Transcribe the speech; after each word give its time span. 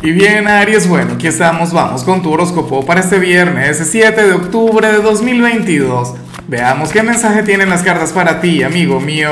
Y 0.00 0.12
bien, 0.12 0.46
Aries, 0.46 0.88
bueno, 0.88 1.14
aquí 1.14 1.26
estamos, 1.26 1.72
vamos 1.72 2.04
con 2.04 2.22
tu 2.22 2.32
horóscopo 2.32 2.86
para 2.86 3.00
este 3.00 3.18
viernes 3.18 3.82
7 3.84 4.28
de 4.28 4.32
octubre 4.32 4.86
de 4.86 5.02
2022. 5.02 6.14
Veamos 6.46 6.92
qué 6.92 7.02
mensaje 7.02 7.42
tienen 7.42 7.68
las 7.68 7.82
cartas 7.82 8.12
para 8.12 8.40
ti, 8.40 8.62
amigo 8.62 9.00
mío. 9.00 9.28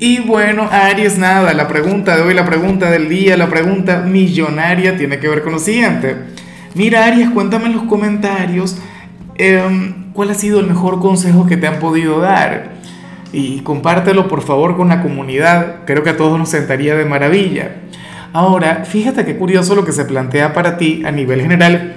Y 0.00 0.18
bueno, 0.18 0.68
Aries, 0.72 1.18
nada, 1.18 1.54
la 1.54 1.68
pregunta 1.68 2.16
de 2.16 2.22
hoy, 2.22 2.34
la 2.34 2.44
pregunta 2.44 2.90
del 2.90 3.08
día, 3.08 3.36
la 3.36 3.48
pregunta 3.48 4.00
millonaria 4.00 4.96
tiene 4.96 5.20
que 5.20 5.28
ver 5.28 5.44
con 5.44 5.52
lo 5.52 5.60
siguiente. 5.60 6.16
Mira, 6.74 7.04
Aries, 7.04 7.30
cuéntame 7.30 7.66
en 7.66 7.74
los 7.74 7.84
comentarios 7.84 8.78
em, 9.36 10.12
cuál 10.14 10.30
ha 10.30 10.34
sido 10.34 10.58
el 10.58 10.66
mejor 10.66 10.98
consejo 10.98 11.46
que 11.46 11.56
te 11.56 11.68
han 11.68 11.78
podido 11.78 12.18
dar. 12.18 12.72
Y 13.32 13.60
compártelo 13.60 14.26
por 14.26 14.42
favor 14.42 14.76
con 14.76 14.88
la 14.88 15.00
comunidad, 15.00 15.84
creo 15.86 16.02
que 16.02 16.10
a 16.10 16.16
todos 16.16 16.40
nos 16.40 16.48
sentaría 16.48 16.96
de 16.96 17.04
maravilla. 17.04 17.76
Ahora, 18.34 18.84
fíjate 18.84 19.24
qué 19.24 19.36
curioso 19.36 19.76
lo 19.76 19.84
que 19.84 19.92
se 19.92 20.04
plantea 20.04 20.54
para 20.54 20.76
ti 20.76 21.04
a 21.06 21.12
nivel 21.12 21.40
general. 21.40 21.94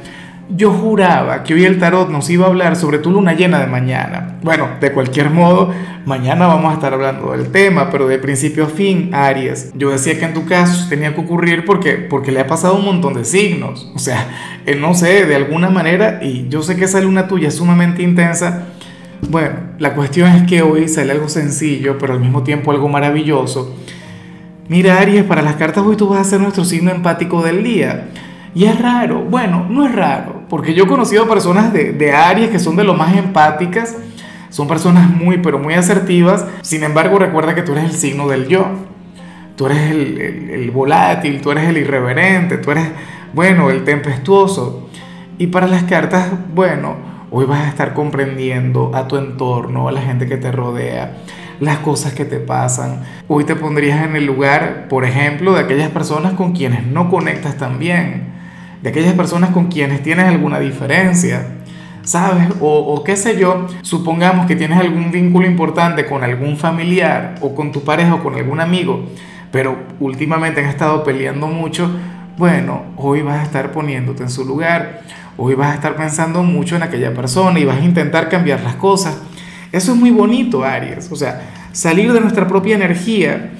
Yo 0.56 0.72
juraba 0.72 1.42
que 1.42 1.56
hoy 1.56 1.66
el 1.66 1.80
tarot 1.80 2.12
nos 2.12 2.30
iba 2.30 2.46
a 2.46 2.50
hablar 2.50 2.76
sobre 2.76 3.00
tu 3.00 3.10
luna 3.10 3.34
llena 3.34 3.60
de 3.60 3.66
mañana. 3.66 4.38
Bueno, 4.44 4.68
de 4.80 4.92
cualquier 4.92 5.32
modo, 5.32 5.74
mañana 6.06 6.46
vamos 6.46 6.70
a 6.70 6.76
estar 6.76 6.94
hablando 6.94 7.32
del 7.32 7.52
tema, 7.52 7.90
pero 7.90 8.08
de 8.08 8.20
principio 8.20 8.66
a 8.66 8.68
fin, 8.68 9.10
Aries. 9.16 9.72
Yo 9.74 9.90
decía 9.90 10.20
que 10.20 10.26
en 10.26 10.36
tu 10.36 10.46
caso 10.46 10.88
tenía 10.88 11.16
que 11.16 11.22
ocurrir 11.22 11.66
porque, 11.66 11.94
porque 11.94 12.32
le 12.32 12.42
ha 12.42 12.46
pasado 12.46 12.76
un 12.76 12.86
montón 12.86 13.16
de 13.16 13.26
signos. 13.26 13.92
O 13.96 14.00
sea, 14.00 14.28
eh, 14.68 14.76
no 14.76 14.94
sé, 14.94 15.26
de 15.26 15.36
alguna 15.36 15.72
manera, 15.72 16.20
y 16.22 16.48
yo 16.50 16.62
sé 16.62 16.76
que 16.76 16.86
esa 16.86 17.02
luna 17.02 17.28
tuya 17.28 17.48
es 17.48 17.56
sumamente 17.56 18.04
intensa. 18.04 18.68
Bueno, 19.28 19.56
la 19.80 19.96
cuestión 19.96 20.32
es 20.36 20.44
que 20.44 20.62
hoy 20.62 20.88
sale 20.88 21.14
algo 21.14 21.30
sencillo, 21.30 21.98
pero 21.98 22.14
al 22.14 22.20
mismo 22.20 22.44
tiempo 22.44 22.70
algo 22.70 22.90
maravilloso 22.90 23.76
Mira, 24.70 25.00
Aries, 25.00 25.24
para 25.24 25.42
las 25.42 25.56
cartas 25.56 25.86
hoy 25.86 25.96
tú 25.96 26.10
vas 26.10 26.20
a 26.20 26.30
ser 26.30 26.42
nuestro 26.42 26.66
signo 26.66 26.92
empático 26.92 27.42
del 27.42 27.64
día. 27.64 28.10
Y 28.54 28.66
es 28.66 28.78
raro, 28.82 29.22
bueno, 29.22 29.66
no 29.70 29.86
es 29.86 29.96
raro, 29.96 30.42
porque 30.50 30.74
yo 30.74 30.84
he 30.84 30.88
conocido 30.88 31.28
personas 31.28 31.72
de, 31.72 31.94
de 31.94 32.12
Aries 32.12 32.50
que 32.50 32.60
son 32.60 32.76
de 32.76 32.84
lo 32.84 32.94
más 32.94 33.16
empáticas, 33.16 33.96
son 34.50 34.68
personas 34.68 35.10
muy, 35.10 35.38
pero 35.38 35.58
muy 35.58 35.76
asertivas, 35.76 36.46
sin 36.64 36.84
embargo 36.84 37.18
recuerda 37.18 37.56
que 37.56 37.62
tú 37.62 37.74
eres 37.74 37.86
el 37.86 37.92
signo 37.94 38.28
del 38.28 38.48
yo, 38.48 38.68
tú 39.56 39.68
eres 39.68 39.92
el, 39.92 40.20
el, 40.20 40.50
el 40.50 40.72
volátil, 40.72 41.40
tú 41.40 41.52
eres 41.52 41.70
el 41.70 41.78
irreverente, 41.78 42.58
tú 42.58 42.72
eres, 42.72 42.90
bueno, 43.34 43.70
el 43.70 43.86
tempestuoso. 43.86 44.90
Y 45.38 45.48
para 45.48 45.68
las 45.68 45.84
cartas, 45.84 46.30
bueno, 46.54 46.96
hoy 47.32 47.46
vas 47.46 47.62
a 47.62 47.70
estar 47.70 47.94
comprendiendo 47.94 48.92
a 48.94 49.08
tu 49.08 49.16
entorno, 49.16 49.88
a 49.88 49.92
la 49.94 50.02
gente 50.02 50.28
que 50.28 50.38
te 50.38 50.52
rodea 50.52 51.18
las 51.60 51.80
cosas 51.80 52.14
que 52.14 52.26
te 52.26 52.40
pasan. 52.40 53.04
Hoy 53.28 53.44
te 53.44 53.56
pondrías 53.56 54.06
en 54.06 54.16
el 54.16 54.26
lugar, 54.26 54.88
por 54.90 55.06
ejemplo, 55.06 55.54
de 55.54 55.62
aquellas 55.62 55.90
personas 55.90 56.34
con 56.34 56.54
quienes 56.54 56.86
no 56.86 57.10
conectas 57.10 57.58
tan 57.58 57.80
bien, 57.80 58.26
de 58.82 58.90
aquellas 58.90 59.14
personas 59.14 59.52
con 59.52 59.68
quienes 59.68 60.04
tienes 60.04 60.26
alguna 60.26 60.60
diferencia. 60.60 61.48
¿Sabes? 62.04 62.48
O, 62.62 63.04
qué 63.04 63.18
sé 63.18 63.38
yo, 63.38 63.68
supongamos 63.82 64.46
que 64.46 64.56
tienes 64.56 64.80
algún 64.80 65.12
vínculo 65.12 65.46
importante 65.46 66.06
con 66.06 66.24
algún 66.24 66.56
familiar 66.56 67.36
o 67.42 67.54
con 67.54 67.74
tu 67.74 67.84
pareja 67.84 68.16
o 68.16 68.24
con 68.24 68.34
algún 68.36 68.62
amigo, 68.62 69.10
pero 69.52 69.78
últimamente 70.00 70.62
han 70.62 70.70
estado 70.70 71.04
peleando 71.04 71.48
mucho, 71.48 71.92
bueno, 72.38 72.84
hoy 72.96 73.24
vas 73.24 73.40
a 73.40 73.44
estar 73.44 73.74
poniéndote 73.74 74.24
en 74.24 74.30
su 74.30 74.46
lugar, 74.46 75.02
hoy 75.36 75.56
vas 75.56 75.72
a 75.72 75.76
estar 75.76 75.98
pensando 75.98 76.44
mucho 76.44 76.78
en 76.78 76.84
aquella 76.84 77.14
persona 77.14 77.60
y 77.60 77.66
vas 77.66 77.78
a 77.78 77.84
intentar 77.84 78.30
cambiar 78.30 78.62
las 78.62 78.76
cosas. 78.76 79.22
Eso 79.72 79.94
es 79.94 79.98
muy 79.98 80.12
bonito, 80.12 80.64
Aries. 80.64 81.12
O 81.12 81.16
sea, 81.16 81.70
salir 81.72 82.14
de 82.14 82.22
nuestra 82.22 82.48
propia 82.48 82.76
energía 82.76 83.52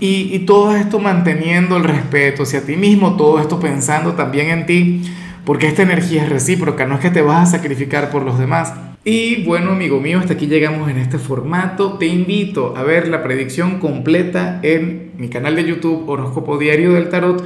y, 0.00 0.38
todo 0.40 0.76
esto 0.76 1.00
manteniendo 1.00 1.76
el 1.76 1.84
respeto 1.84 2.44
hacia 2.44 2.64
ti 2.64 2.76
mismo, 2.76 3.16
todo 3.16 3.40
esto 3.40 3.58
pensando 3.58 4.12
también 4.12 4.50
en 4.50 4.66
ti, 4.66 5.02
porque 5.44 5.66
esta 5.66 5.82
energía 5.82 6.22
es 6.22 6.28
recíproca, 6.28 6.86
no 6.86 6.94
es 6.94 7.00
que 7.00 7.10
te 7.10 7.20
vas 7.20 7.48
a 7.48 7.58
sacrificar 7.58 8.10
por 8.10 8.22
los 8.22 8.38
demás. 8.38 8.72
Y 9.04 9.44
bueno, 9.44 9.72
amigo 9.72 10.00
mío, 10.00 10.18
hasta 10.18 10.34
aquí 10.34 10.46
llegamos 10.46 10.88
en 10.90 10.98
este 10.98 11.18
formato. 11.18 11.94
Te 11.94 12.06
invito 12.06 12.76
a 12.76 12.82
ver 12.82 13.08
la 13.08 13.22
predicción 13.22 13.80
completa 13.80 14.60
en 14.62 15.12
mi 15.16 15.28
canal 15.28 15.56
de 15.56 15.64
YouTube 15.64 16.08
Horóscopo 16.08 16.58
Diario 16.58 16.92
del 16.92 17.08
Tarot 17.08 17.42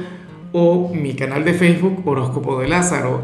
o 0.51 0.93
mi 0.93 1.15
canal 1.15 1.43
de 1.45 1.53
Facebook 1.53 2.01
Horóscopo 2.05 2.59
de 2.59 2.67
Lázaro. 2.67 3.23